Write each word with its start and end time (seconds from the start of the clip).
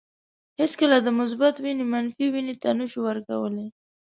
هیڅکله 0.59 0.97
د 1.01 1.07
مثبت 1.19 1.55
وینه 1.63 1.85
منفي 1.93 2.25
وینې 2.33 2.55
ته 2.61 2.69
نشو 2.79 2.99
ورکولای. 3.03 3.67